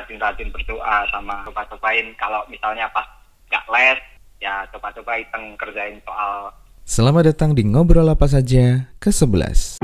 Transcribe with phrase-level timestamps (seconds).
[0.00, 3.04] rajin-rajin berdoa sama coba-cobain kalau misalnya pas
[3.52, 4.00] nggak les
[4.40, 6.48] ya coba-coba iteng kerjain soal
[6.88, 9.78] Selamat datang di Ngobrol Apa Saja ke-11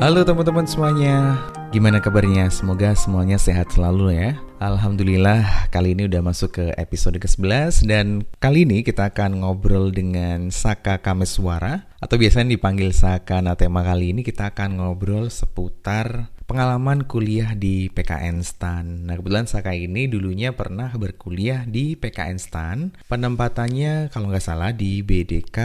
[0.00, 1.36] Halo teman-teman semuanya,
[1.76, 2.48] gimana kabarnya?
[2.48, 4.32] Semoga semuanya sehat selalu ya.
[4.56, 10.48] Alhamdulillah, kali ini udah masuk ke episode ke-11 dan kali ini kita akan ngobrol dengan
[10.48, 13.44] Saka Kameswara atau biasanya dipanggil Saka.
[13.44, 19.06] Nah, tema kali ini kita akan ngobrol seputar pengalaman kuliah di PKN STAN.
[19.06, 22.98] Nah, kebetulan Saka ini dulunya pernah berkuliah di PKN STAN.
[23.06, 25.58] Penempatannya kalau nggak salah di BDK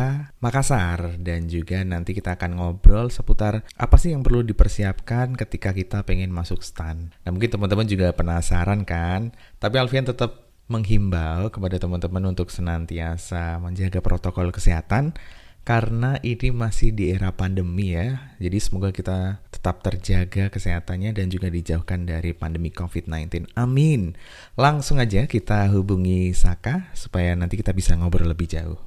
[0.46, 1.18] Makassar.
[1.18, 6.30] Dan juga nanti kita akan ngobrol seputar apa sih yang perlu dipersiapkan ketika kita pengen
[6.30, 7.10] masuk STAN.
[7.26, 9.34] Nah, mungkin teman-teman juga penasaran kan?
[9.58, 15.18] Tapi Alfian tetap menghimbau kepada teman-teman untuk senantiasa menjaga protokol kesehatan
[15.66, 18.38] karena ini masih di era pandemi ya.
[18.38, 23.50] Jadi semoga kita tetap terjaga kesehatannya dan juga dijauhkan dari pandemi COVID-19.
[23.58, 24.14] Amin.
[24.54, 28.78] Langsung aja kita hubungi Saka supaya nanti kita bisa ngobrol lebih jauh.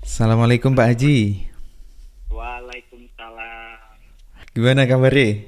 [0.00, 1.44] Assalamualaikum Pak Haji.
[2.32, 4.00] Waalaikumsalam.
[4.56, 5.44] Gimana kabarnya?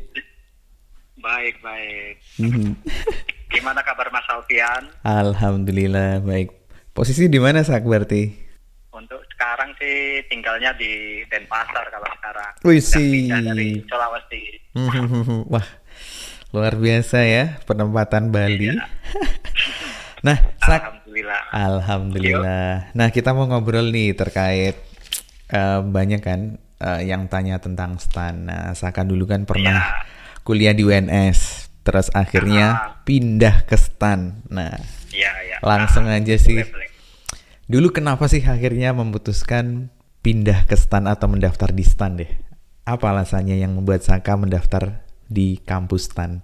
[1.24, 2.14] Baik, baik.
[2.36, 2.76] Mhm.
[3.48, 4.92] Gimana kabar Mas Alfian?
[5.00, 6.52] Alhamdulillah baik.
[6.92, 8.51] Posisi di mana Sak berarti?
[9.42, 12.52] Sekarang sih tinggalnya di Denpasar kalau sekarang.
[12.62, 13.26] Wih, sih.
[13.26, 14.42] dari Sulawesi.
[15.52, 15.66] Wah,
[16.54, 18.70] luar biasa ya penempatan Bali.
[18.70, 18.86] Iya.
[20.30, 21.42] nah, Alhamdulillah.
[21.50, 22.94] Alhamdulillah.
[22.94, 24.78] Nah, kita mau ngobrol nih terkait
[25.50, 26.40] eh, banyak kan
[26.78, 28.46] eh, yang tanya tentang stan.
[28.46, 30.06] Nah, Saka dulu kan pernah Iya.
[30.46, 34.46] kuliah di UNS, terus akhirnya pindah ke stan.
[34.46, 34.70] Nah,
[35.10, 35.56] Iya, iya.
[35.66, 36.62] langsung aja sih.
[36.62, 36.91] boleh, boleh.
[37.70, 39.88] Dulu kenapa sih akhirnya memutuskan
[40.22, 42.30] pindah ke stan atau mendaftar di stan deh?
[42.82, 46.42] Apa alasannya yang membuat Saka mendaftar di kampus stan?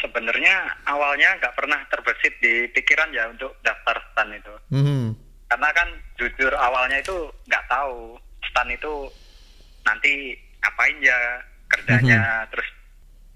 [0.00, 4.54] Sebenarnya awalnya nggak pernah terbesit di pikiran ya untuk daftar stan itu.
[4.72, 5.06] Hmm,
[5.48, 5.88] Karena kan
[6.20, 7.16] jujur awalnya itu
[7.48, 8.16] nggak tahu
[8.48, 8.92] stan itu
[9.84, 11.18] nanti ngapain ya
[11.68, 12.44] kerjanya.
[12.52, 12.68] Terus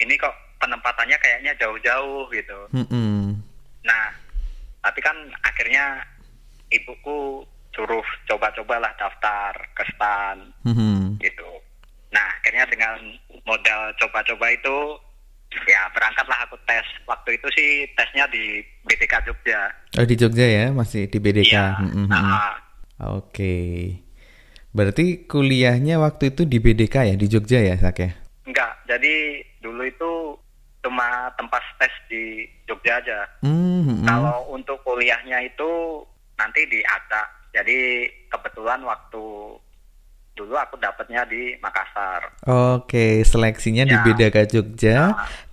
[0.01, 2.59] ini kok penempatannya kayaknya jauh-jauh gitu.
[2.73, 3.37] hmm,
[3.85, 4.05] Nah,
[4.81, 6.01] tapi kan akhirnya
[6.75, 11.19] ibuku suruh coba-cobalah daftar ke stan hmm.
[11.19, 11.51] gitu.
[12.15, 12.99] Nah, akhirnya dengan
[13.43, 14.77] modal coba-coba itu
[15.67, 16.87] ya berangkatlah aku tes.
[17.07, 19.61] Waktu itu sih tesnya di BTK Jogja.
[19.99, 21.51] Oh di Jogja ya, masih di BDK.
[21.51, 21.67] Iya.
[21.83, 22.55] Hmm, nah,
[23.19, 23.91] Oke.
[24.75, 28.11] Berarti kuliahnya waktu itu di BDK ya, di Jogja ya, Sak ya?
[28.47, 28.73] enggak.
[28.87, 30.13] Jadi dulu itu
[30.85, 33.19] cuma tempat tes di Jogja aja.
[33.43, 34.05] Hmm.
[34.07, 36.03] Kalau untuk kuliahnya itu
[36.45, 37.25] nanti di ATA.
[37.57, 39.25] Jadi kebetulan waktu
[40.35, 42.45] dulu aku dapatnya di Makassar.
[42.45, 44.03] Oke, seleksinya di Ya.
[44.03, 44.99] BDK Jogja,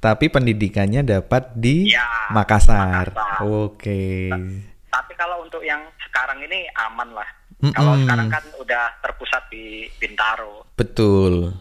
[0.03, 2.03] tapi pendidikannya dapat di Ya,
[2.35, 3.13] Makassar.
[3.15, 3.45] Makassar.
[3.47, 4.27] Oke.
[4.91, 7.29] Tapi kalau untuk yang sekarang ini aman lah.
[7.61, 8.09] Kalau Mm-mm.
[8.09, 10.65] sekarang kan udah terpusat di Bintaro.
[10.73, 11.53] Betul.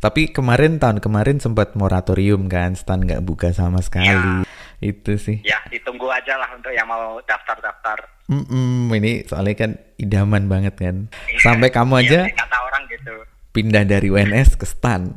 [0.00, 4.42] Tapi kemarin tahun kemarin sempat moratorium kan, stan nggak buka sama sekali.
[4.82, 5.38] Itu sih.
[5.46, 8.02] Ya, ditunggu aja lah untuk yang mau daftar-daftar.
[8.26, 11.06] Mm-mm, ini soalnya kan idaman banget kan.
[11.38, 13.14] Sampai kamu Iya aja sih, kata orang gitu.
[13.52, 15.14] pindah dari UNS ke stan.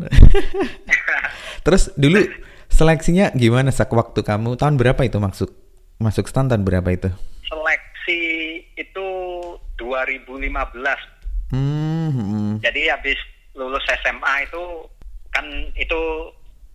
[1.66, 2.22] Terus dulu
[2.70, 5.50] seleksinya gimana sak waktu kamu tahun berapa itu masuk
[5.98, 7.10] masuk stan tahun berapa itu?
[7.44, 8.22] Seleksi
[8.76, 9.08] itu
[9.80, 10.46] 2015.
[11.50, 13.18] Hmm, hmm, Jadi habis
[13.54, 14.62] lulus SMA itu
[15.32, 16.02] kan itu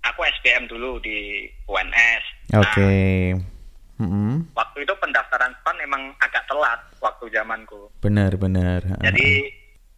[0.02, 2.24] aku SBM dulu di UNS.
[2.56, 2.88] Oke.
[3.34, 3.58] Nah,
[4.00, 7.92] Hmm, waktu itu pendaftaran PAN emang agak telat waktu zamanku.
[8.00, 8.80] benar benar.
[8.96, 9.44] Jadi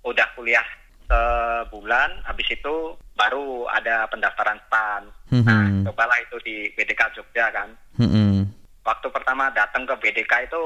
[0.03, 0.67] udah kuliah
[1.07, 5.07] sebulan, habis itu baru ada pendaftaran PAN.
[5.31, 5.47] Mhm.
[5.47, 7.71] Nah, cobalah itu di BDK Jogja kan.
[7.95, 8.37] Hmm, hmm.
[8.83, 10.63] Waktu pertama datang ke BDK itu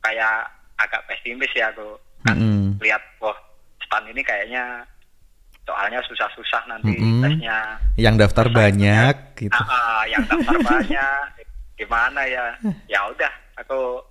[0.00, 0.48] kayak
[0.80, 2.00] agak pesimis ya aku.
[2.24, 2.80] Kan Mm-mm.
[2.80, 3.36] lihat, wah,
[3.84, 4.88] STAN ini kayaknya
[5.70, 7.22] soalnya susah-susah nanti Mm-mm.
[7.22, 7.78] tesnya.
[7.94, 9.54] Yang daftar Susah banyak gitu.
[9.54, 11.22] Ah, ah, yang daftar banyak.
[11.78, 12.46] Gimana ya?
[12.90, 14.02] Ya udah, aku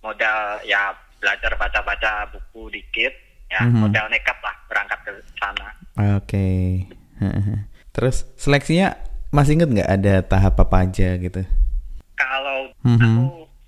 [0.00, 0.90] modal ya
[1.20, 3.12] belajar baca-baca buku dikit,
[3.46, 3.84] ya Mhm.
[3.84, 5.68] modal nekat lah berangkat ke sana.
[6.16, 6.48] Oke.
[7.94, 8.96] Terus seleksinya
[9.30, 11.44] masih inget nggak ada tahap apa aja gitu?
[12.14, 12.98] Kalau Mhm.
[12.98, 13.24] aku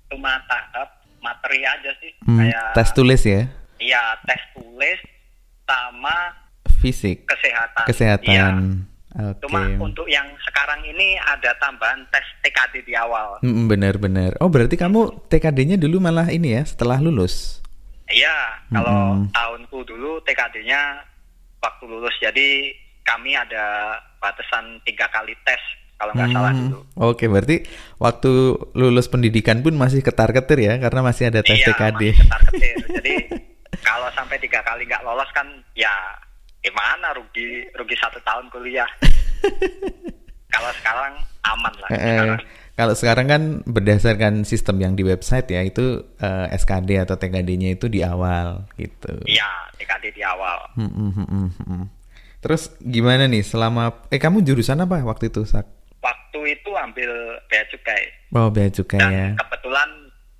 [0.09, 0.89] cuma tahap
[1.19, 3.45] materi aja sih, Hmm, kayak tes tulis ya,
[3.77, 4.99] Iya, tes tulis
[5.63, 6.33] sama
[6.87, 7.83] fisik, kesehatan.
[7.85, 8.31] kesehatan.
[8.31, 8.47] Iya,
[9.17, 9.49] Oke.
[9.49, 13.41] Cuma untuk yang sekarang ini ada tambahan tes TKD di awal.
[13.41, 14.37] Bener-bener.
[14.37, 17.59] Oh berarti kamu TKD-nya dulu malah ini ya setelah lulus?
[18.07, 19.33] Iya, kalau Mm-mm.
[19.33, 21.01] tahunku dulu TKD-nya
[21.59, 22.13] waktu lulus.
[22.21, 25.59] Jadi kami ada batasan tiga kali tes
[25.97, 26.79] kalau nggak salah Hmm, dulu.
[27.09, 27.65] Oke, berarti
[27.97, 28.31] waktu
[28.77, 32.01] lulus pendidikan pun masih ketar-ketir ya, karena masih ada tes iya, TKD.
[32.05, 32.75] masih ketar-ketir.
[33.01, 33.13] Jadi
[33.87, 35.89] kalau sampai tiga kali nggak lolos kan ya
[36.61, 38.89] gimana rugi rugi satu tahun kuliah.
[40.53, 41.13] kalau sekarang
[41.47, 41.89] aman lah.
[41.91, 42.39] Eh, eh, sekarang.
[42.77, 47.87] kalau sekarang kan berdasarkan sistem yang di website ya, itu eh, SKD atau TKD-nya itu
[47.87, 49.13] di awal gitu.
[49.23, 50.57] Iya, TKD di awal.
[50.75, 51.85] Hmm, hmm, hmm, hmm, hmm.
[52.37, 55.65] Terus gimana nih selama eh kamu jurusan apa waktu itu, Sak?
[55.99, 57.09] Waktu itu ambil
[57.49, 58.03] bea cukai
[58.37, 59.27] Oh, bea cukai dan ya.
[59.35, 59.89] kebetulan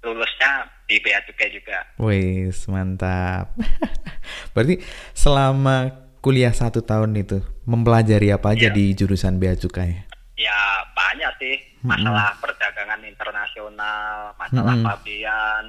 [0.05, 0.51] lulusnya
[0.85, 1.77] di bea cukai juga.
[1.99, 3.51] Wis, mantap.
[4.53, 4.79] Berarti
[5.11, 8.75] selama kuliah satu tahun itu mempelajari apa aja Iya.
[8.75, 9.95] di jurusan bea cukai?
[10.35, 10.59] Ya
[10.91, 14.83] banyak sih masalah perdagangan internasional, masalah Mm-mm.
[14.85, 15.65] pabean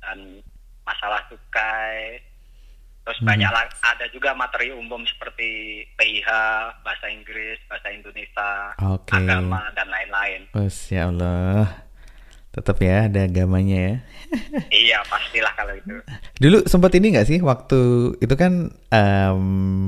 [0.00, 0.18] dan
[0.82, 2.24] masalah cukai.
[3.04, 3.28] Terus Mm-hmm.
[3.30, 5.48] banyak lah- ada juga materi umum seperti
[5.92, 6.28] PIH,
[6.82, 9.12] bahasa Inggris, bahasa Indonesia, Oke.
[9.12, 10.40] agama dan lain-lain.
[10.54, 11.87] Us, ya Allah.
[12.58, 13.94] Tetap ya ada agamanya ya.
[14.74, 15.94] iya pastilah kalau itu.
[16.42, 17.78] Dulu sempat ini nggak sih waktu
[18.18, 19.42] itu kan em,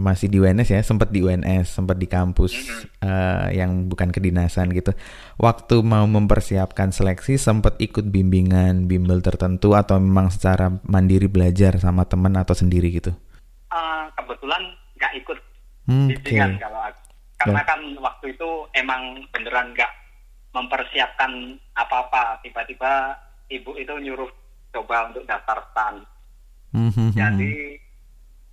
[0.07, 2.55] masih di UNS ya, sempat di UNS, sempat di kampus
[3.03, 4.95] eh, yang bukan kedinasan gitu.
[5.37, 12.07] Waktu mau mempersiapkan seleksi sempat ikut bimbingan bimbel tertentu atau memang secara mandiri belajar sama
[12.07, 13.11] teman atau sendiri gitu.
[13.75, 14.63] Eh, kebetulan
[14.95, 15.39] nggak ikut
[15.91, 16.63] Hmm, bimbingan Oke.
[16.63, 17.01] kalau aku.
[17.41, 19.03] Karena kan waktu itu emang
[19.35, 19.91] beneran nggak
[20.51, 22.43] mempersiapkan apa-apa.
[22.43, 23.17] Tiba-tiba
[23.51, 24.31] ibu itu nyuruh
[24.71, 25.95] coba untuk daftar stan.
[26.71, 27.19] Hmm, hmm, hmm.
[27.19, 27.55] Jadi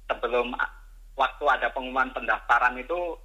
[0.10, 0.54] sebelum
[1.18, 3.18] waktu ada pengumuman pendaftaran itu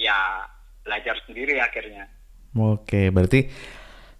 [0.00, 0.44] ya
[0.84, 2.08] belajar sendiri akhirnya.
[2.56, 3.48] Oke, berarti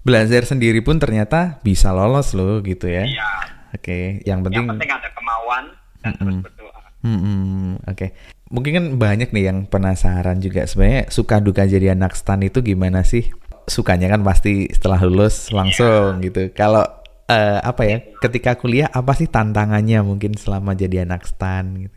[0.04, 3.08] belajar sendiri pun ternyata bisa lolos loh gitu ya.
[3.08, 3.30] Iya.
[3.76, 4.64] Oke, yang penting.
[4.64, 5.64] Yang penting ada kemauan
[6.00, 6.80] dan terus berdoa.
[7.04, 8.06] Hmm, hmm, oke.
[8.48, 13.04] Mungkin kan banyak nih yang penasaran juga sebenarnya suka duka jadi anak stan itu gimana
[13.04, 13.28] sih?
[13.68, 16.50] Sukanya kan pasti setelah lulus langsung gitu.
[16.52, 16.82] Kalau
[17.24, 17.98] eh, apa ya?
[18.18, 21.96] Ketika kuliah apa sih tantangannya mungkin selama jadi anak stan gitu?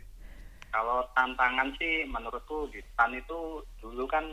[0.68, 4.24] Kalau tantangan sih menurutku di stan itu dulu kan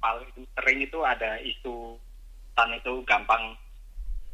[0.00, 1.96] paling sering itu ada isu
[2.52, 3.52] stan itu gampang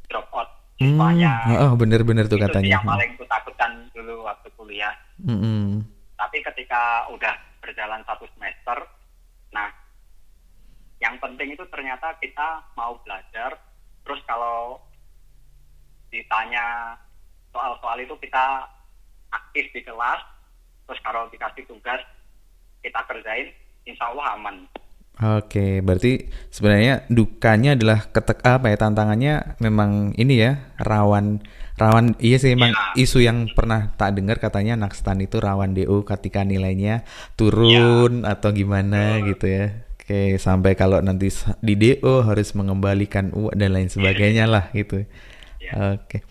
[0.07, 1.33] drop out Hmm, siswanya.
[1.65, 2.77] oh, bener-bener tuh itu katanya.
[2.77, 4.93] yang paling kutakutkan dulu waktu kuliah.
[5.25, 5.69] Hmm, hmm.
[6.21, 7.33] Tapi ketika udah
[7.65, 8.77] berjalan satu semester,
[11.07, 13.55] yang penting itu ternyata kita mau belajar.
[14.03, 14.83] Terus kalau
[16.11, 16.99] ditanya
[17.55, 18.67] soal-soal itu kita
[19.31, 20.21] aktif di kelas.
[20.87, 22.03] Terus kalau dikasih tugas
[22.83, 23.55] kita kerjain,
[23.87, 24.57] insya Allah aman.
[25.17, 31.41] Oke, berarti sebenarnya dukanya adalah ketek apa ya tantangannya memang ini ya rawan
[31.81, 33.01] rawan iya sih emang Iya.
[33.01, 38.53] isu yang pernah tak dengar katanya anak stan itu rawan DO ketika nilainya turun atau
[38.53, 39.86] gimana gitu ya.
[40.07, 45.03] Oke, sampai kalau nanti di DO harus mengembalikan uang dan lain sebagainya lah gitu.
[45.59, 45.99] Iya.
[45.99, 46.23] Oke.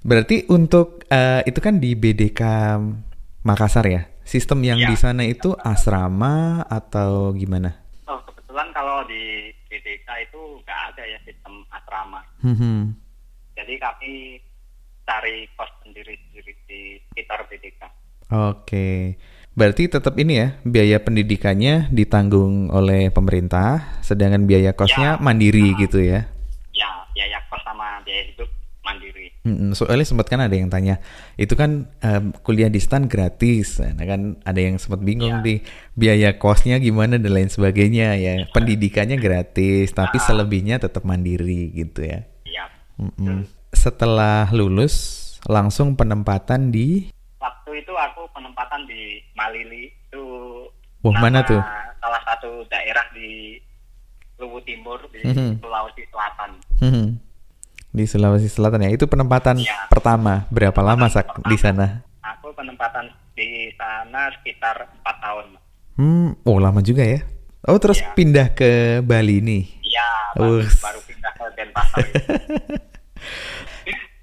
[0.00, 2.40] Berarti untuk eh, itu kan di BDK
[3.44, 4.08] Makassar ya.
[4.24, 4.88] Sistem yang Iya.
[4.88, 7.76] di sana itu asrama atau gimana?
[8.08, 12.24] Oh, kebetulan kalau di BDK itu nggak ada ya sistem asrama.
[12.40, 12.80] Hmm, hmm.
[13.52, 14.40] Jadi kami
[15.04, 16.80] cari kos sendiri-sendiri di
[17.12, 17.84] sekitar BDK.
[18.32, 19.20] Oke,
[19.52, 25.20] berarti tetap ini ya biaya pendidikannya ditanggung oleh pemerintah, sedangkan biaya kosnya Ya.
[25.20, 26.26] mandiri gitu ya.
[26.70, 28.48] Ya, biaya kos sama biaya hidup
[28.80, 29.28] mandiri.
[29.40, 31.00] Mm-mm, Soalnya sempat kan ada yang tanya,
[31.34, 35.44] itu kan em, kuliah di stan gratis, nah kan ada yang sempat bingung Ya.
[35.44, 35.58] nih
[35.92, 38.44] biaya kosnya gimana dan lain sebagainya ya.
[38.50, 40.24] Pendidikannya gratis, tapi Ah.
[40.24, 42.24] selebihnya tetap mandiri gitu ya.
[42.44, 42.64] Iya.
[43.70, 47.08] Setelah lulus langsung penempatan di
[47.80, 50.24] itu aku penempatan di Malili itu
[51.00, 51.56] Wah, mana tuh?
[51.96, 53.56] Salah satu daerah di
[54.36, 55.60] Luwu Timur di Mhm.
[55.60, 56.50] Sulawesi Selatan.
[56.78, 57.06] Hmm.
[57.90, 58.90] Di Sulawesi Selatan ya.
[58.90, 59.88] Itu penempatan Iya.
[59.88, 60.44] pertama.
[60.48, 62.04] Berapa lama sak di sana?
[62.20, 65.46] Aku penempatan di sana sekitar 4 tahun.
[65.96, 67.24] Hmm, oh lama juga ya.
[67.62, 68.12] Oh terus Iya.
[68.12, 68.70] pindah ke
[69.00, 69.64] Bali nih.
[69.82, 72.04] Iya, baru, baru pindah ke Denpasar.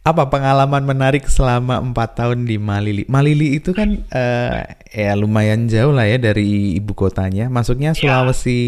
[0.08, 3.04] Apa pengalaman menarik selama empat tahun di Malili?
[3.08, 7.52] Malili itu kan eh, ya lumayan jauh lah ya dari ibu kotanya.
[7.52, 8.24] Masuknya Iya.
[8.24, 8.60] Sulawesi.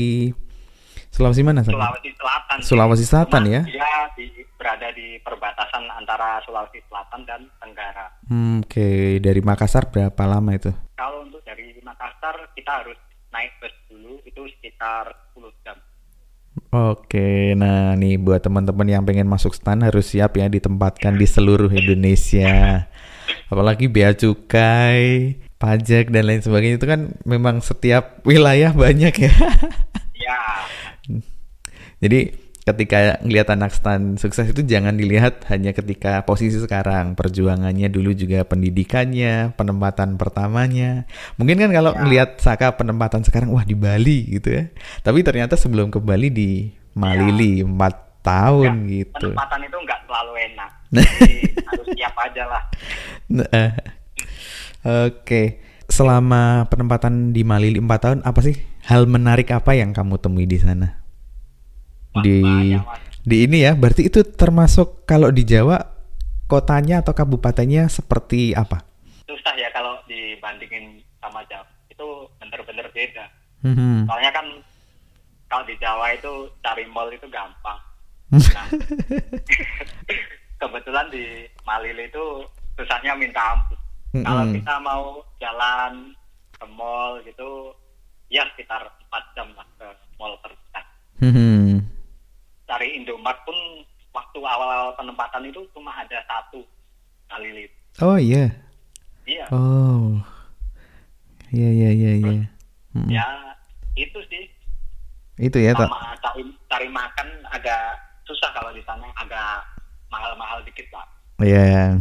[1.10, 1.63] Sulawesi mana?
[1.63, 2.58] Sulawesi Selatan.
[2.60, 3.62] Sulawesi Selatan Cuma ya?
[3.63, 8.12] Dia di- berada di perbatasan antara Sulawesi Selatan dan Tenggara.
[8.27, 10.75] Hmm, Oke, dari Makassar berapa lama itu?
[10.93, 15.28] Kalau untuk dari Makassar kita harus naik bus dulu itu sekitar 10 jam.
[16.69, 21.73] Oke, nah nih buat teman-teman yang pengen masuk stan harus siap ya ditempatkan di seluruh
[21.73, 22.85] Indonesia.
[23.49, 29.33] Apalagi bea cukai, pajak dan lain sebagainya itu kan memang setiap wilayah banyak ya.
[30.19, 30.41] Ya,
[32.05, 32.38] Jadi
[32.69, 38.45] ketika ngelihat anak stan sukses itu jangan dilihat hanya ketika posisi sekarang, perjuangannya dulu juga
[38.45, 41.09] pendidikannya, penempatan pertamanya.
[41.41, 41.99] Mungkin kan kalau Ya.
[42.05, 44.69] ngelihat Saka penempatan sekarang wah di Bali gitu ya.
[45.01, 49.31] Tapi ternyata sebelum ke Bali di Malili empat tahun ya, gitu.
[49.31, 50.69] penempatan itu nggak selalu enak.
[50.95, 51.35] Jadi
[51.65, 52.63] harus siap aja lah.
[53.29, 53.71] Nah,
[54.79, 55.59] Oke,
[55.91, 58.55] selama penempatan di Malili 4 tahun apa sih
[58.88, 60.99] hal menarik apa yang kamu temui di sana?
[62.18, 62.74] Di
[63.24, 65.78] di ini ya, berarti itu termasuk kalau di Jawa
[66.50, 68.82] kotanya atau kabupatennya seperti apa?
[69.30, 71.68] Susah ya kalau dibandingin sama Jawa.
[71.94, 73.25] Itu bener-bener beda.
[73.62, 74.10] Hmm.
[74.10, 74.46] Soalnya kan
[75.46, 77.80] kalau di Jawa itu cari mall itu gampang.
[78.30, 78.70] Nah,
[80.62, 82.46] kebetulan di Malili itu
[82.78, 83.80] susahnya minta ampun.
[84.22, 84.56] Kalau Mm-mm.
[84.62, 86.13] kita mau jalan
[86.54, 87.74] ke mall gitu,
[88.30, 89.88] ya sekitar 4 jam lah ke
[90.22, 90.86] mall terdekat.
[91.22, 91.89] Hmm.
[92.69, 93.57] Cari Indomart pun
[94.09, 96.61] waktu awal penempatan itu cuma ada satu
[97.27, 97.65] Malili.
[97.99, 98.49] Oh iya.
[99.25, 100.17] Iya, Oh.
[101.49, 102.41] Iya iya iya iya.
[103.09, 103.25] Ya
[103.93, 104.45] itu sih.
[105.35, 105.89] Itu ya, tak.
[105.89, 109.65] Sama cari, cari makan agak susah kalau di sana, agak
[110.09, 111.05] mahal-mahal dikit lah.
[111.39, 111.97] Iya,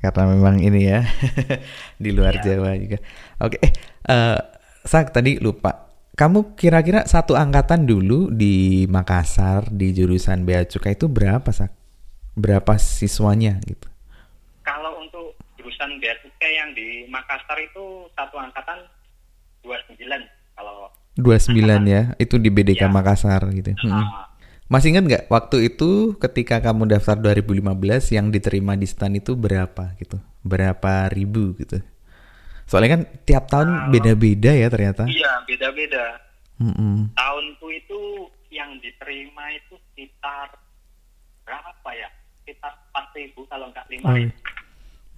[0.00, 1.02] karena memang ini ya
[2.02, 2.58] di luar Iya.
[2.58, 2.98] Jawa juga.
[3.38, 3.72] Oke, eh,
[4.06, 4.38] eh,
[4.82, 5.87] Sak tadi lupa.
[6.18, 11.70] Kamu kira-kira satu angkatan dulu di Makassar di jurusan Bea Cukai itu berapa Sak?
[12.34, 13.86] Berapa siswanya gitu?
[14.66, 18.82] Kalau untuk jurusan bea cukai yang di Makassar itu satu angkatan
[19.62, 19.94] 29
[20.58, 22.90] kalau 29 ya, itu di BDK Iya.
[22.90, 23.78] Makassar gitu.
[23.86, 24.26] Uh,
[24.66, 29.94] Masih ingat nggak waktu itu ketika kamu daftar 2015 yang diterima di stan itu berapa
[30.02, 30.18] gitu?
[30.42, 31.78] Berapa ribu gitu?
[32.68, 35.08] Soalnya kan tiap tahun Kalau- beda-beda ya ternyata.
[35.08, 36.20] iya beda-beda.
[36.58, 37.08] Mm-mm.
[37.10, 38.00] Tahunku itu
[38.50, 40.52] yang diterima itu sekitar
[41.42, 42.08] berapa ya?
[42.38, 44.30] Sekitar 4.000 kalau nggak 5 Oh, iya.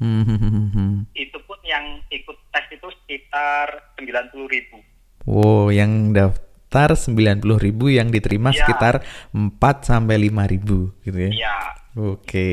[0.00, 1.04] Hmm.
[1.12, 4.80] Itu pun yang ikut tes itu sekitar 90.000
[5.23, 8.64] Wow, yang daftar 90.000 ribu yang diterima Iya.
[8.64, 8.95] sekitar
[9.30, 9.50] 4
[9.83, 11.30] sampai 5 ribu gitu ya.
[11.30, 11.57] Iya.
[12.00, 12.50] Oke.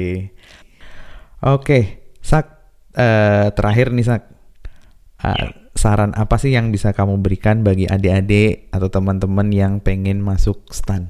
[1.40, 1.80] Oke,
[2.20, 2.46] Sak
[2.94, 4.22] eh, terakhir nih Sak.
[5.18, 5.50] Ah, Iya.
[5.74, 11.06] Saran apa sih yang bisa kamu berikan bagi adik-adik atau teman-teman yang pengen masuk stan?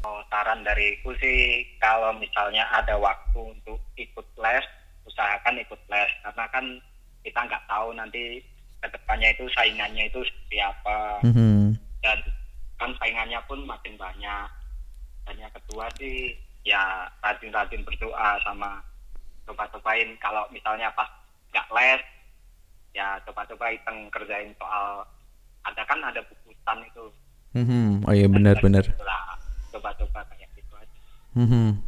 [0.00, 4.64] Oh, saran dariku sih kalau misalnya ada waktu untuk ikut les,
[5.04, 6.64] usahakan ikut les karena kan
[7.20, 8.40] kita nggak tahu nanti
[8.80, 11.76] ke depannya itu saingannya itu seperti apa Mhm.
[12.00, 12.18] dan
[12.80, 14.48] kan saingannya pun makin banyak.
[15.28, 16.32] Dan yang kedua sih
[16.64, 18.80] ya rajin-rajin berdoa sama
[19.44, 21.08] coba-cobain kalau misalnya pas
[21.52, 22.00] nggak les
[22.90, 25.06] ya coba-coba iseng kerjain soal
[25.62, 27.06] ada kan ada buku stan itu
[27.50, 28.06] Mhm.
[28.06, 28.86] Oh iya benar-benar.
[29.02, 29.34] Lah,
[29.74, 30.98] coba-coba kayak gitu aja.
[31.34, 31.82] Mhm.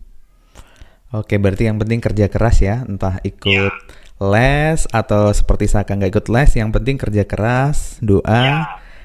[1.13, 3.71] Oke, berarti yang penting kerja keras ya, entah ikut Ya.
[4.19, 8.27] les atau seperti Saka nggak ikut les, yang penting kerja keras, doa.
[8.27, 8.59] Ya.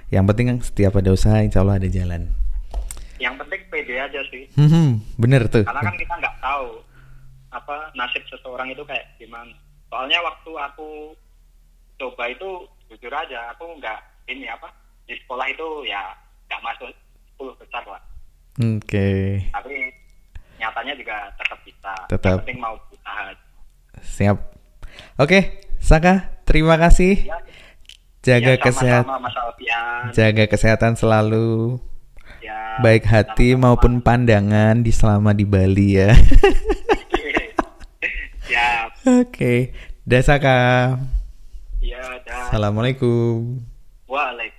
[0.10, 2.32] Yang penting setiap ada usaha, insya Allah ada jalan.
[3.20, 4.50] Yang penting pede aja sih.
[4.56, 5.62] Mhm, Bener tuh.
[5.62, 6.70] Karena kan kita nggak tahu
[7.54, 9.54] apa nasib seseorang itu kayak gimana.
[9.94, 11.13] Soalnya waktu aku
[11.98, 12.48] coba itu
[12.88, 14.70] jujur aja aku nggak ini apa
[15.04, 16.13] di sekolah itu ya
[16.46, 16.88] nggak masuk
[17.36, 18.01] 10 besar lah.
[18.58, 19.74] Oke, Tapi
[20.58, 21.92] nyatanya juga tetap bisa.
[22.08, 22.32] Tetap.
[22.32, 23.22] Yang penting mau berusaha.
[24.00, 24.38] siap.
[25.16, 25.39] Oke,
[25.77, 27.24] Saka, terima kasih.
[27.24, 27.38] Ya,
[28.20, 30.12] Jaga ya, kesehatan, Mas Alfian.
[30.12, 31.80] jaga kesehatan selalu,
[32.42, 33.63] Ya, baik hati sama-sama.
[33.63, 36.12] maupun pandangan di selama di Bali ya.
[38.50, 38.89] ya,
[39.22, 39.72] Oke,
[40.04, 40.58] dah Saka.
[41.88, 42.20] Ya.
[42.51, 43.63] Assalamualaikum.
[44.08, 44.57] Waalaikumsalam.